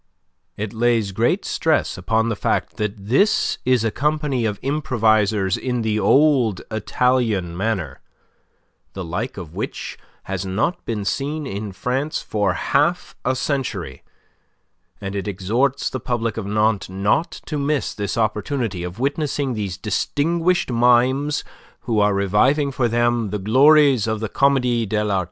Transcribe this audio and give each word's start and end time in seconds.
It 0.57 0.73
lays 0.73 1.11
great 1.11 1.45
stress 1.45 1.95
upon 1.95 2.29
the 2.29 2.35
fact 2.35 2.77
that 2.77 2.95
this 2.97 3.59
is 3.65 3.83
a 3.83 3.91
company 3.91 4.45
of 4.45 4.57
improvisers 4.63 5.55
in 5.55 5.83
the 5.83 5.99
old 5.99 6.61
Italian 6.71 7.55
manner, 7.55 8.01
the 8.93 9.03
like 9.03 9.37
of 9.37 9.53
which 9.53 9.99
has 10.23 10.43
not 10.43 10.83
been 10.85 11.05
seen 11.05 11.45
in 11.45 11.71
France 11.71 12.19
for 12.19 12.53
half 12.53 13.15
a 13.23 13.35
century, 13.35 14.01
and 14.99 15.15
it 15.15 15.27
exhorts 15.27 15.87
the 15.91 15.99
public 15.99 16.35
of 16.35 16.47
Nantes 16.47 16.89
not 16.89 17.29
to 17.45 17.59
miss 17.59 17.93
this 17.93 18.17
opportunity 18.17 18.81
of 18.81 18.97
witnessing 18.97 19.53
these 19.53 19.77
distinguished 19.77 20.71
mimes 20.71 21.43
who 21.81 21.99
are 21.99 22.15
reviving 22.15 22.71
for 22.71 22.87
them 22.87 23.29
the 23.29 23.37
glories 23.37 24.07
of 24.07 24.19
the 24.19 24.29
Comedie 24.29 24.87
de 24.87 25.03
l'Art. 25.05 25.19